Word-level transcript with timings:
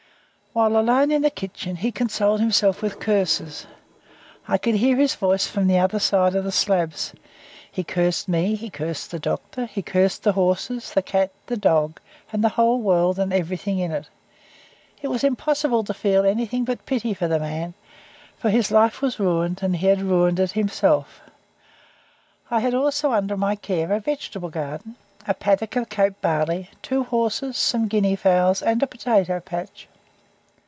When 0.53 0.75
alone 0.75 1.11
in 1.11 1.21
the 1.21 1.29
kitchen 1.29 1.77
he 1.77 1.93
consoled 1.93 2.41
himself 2.41 2.81
with 2.81 2.99
curses. 2.99 3.67
I 4.49 4.57
could 4.57 4.75
hear 4.75 4.97
his 4.97 5.15
voice 5.15 5.47
from 5.47 5.67
the 5.69 5.79
other 5.79 5.97
side 5.97 6.35
of 6.35 6.43
the 6.43 6.51
slabs. 6.51 7.13
He 7.71 7.85
cursed 7.85 8.27
me, 8.27 8.55
he 8.55 8.69
cursed 8.69 9.11
the 9.11 9.19
Doctor, 9.19 9.65
he 9.65 9.81
cursed 9.81 10.23
the 10.23 10.33
horses, 10.33 10.91
the 10.93 11.01
cat, 11.01 11.31
the 11.45 11.55
dog, 11.55 12.01
and 12.33 12.43
the 12.43 12.49
whole 12.49 12.81
world 12.81 13.17
and 13.17 13.31
everything 13.31 13.79
in 13.79 13.93
it. 13.93 14.09
It 15.01 15.07
was 15.07 15.23
impossible 15.23 15.85
to 15.85 15.93
feel 15.93 16.25
anything 16.25 16.65
but 16.65 16.85
pity 16.85 17.13
for 17.13 17.29
the 17.29 17.39
man, 17.39 17.73
for 18.37 18.49
his 18.49 18.71
life 18.71 19.01
was 19.01 19.21
ruined, 19.21 19.59
and 19.63 19.77
he 19.77 19.87
had 19.87 20.01
ruined 20.01 20.37
it 20.41 20.51
himself. 20.51 21.21
I 22.49 22.59
had 22.59 22.73
also 22.73 23.13
under 23.13 23.37
my 23.37 23.55
care 23.55 23.93
a 23.93 24.01
vegetable 24.01 24.49
garden, 24.49 24.97
a 25.25 25.33
paddock 25.33 25.77
of 25.77 25.87
Cape 25.87 26.19
barley, 26.19 26.69
two 26.81 27.05
horses, 27.05 27.55
some 27.55 27.87
guinea 27.87 28.17
fowls, 28.17 28.61
and 28.61 28.83
a 28.83 28.87
potato 28.87 29.39
patch. 29.39 29.87